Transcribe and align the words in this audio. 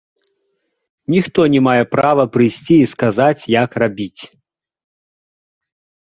Ніхто 1.15 1.41
не 1.55 1.59
мае 1.67 1.83
права 1.95 2.23
прыйсці 2.37 2.75
і 2.83 2.87
сказаць, 2.93 3.43
як 3.63 3.77
рабіць. 3.83 4.21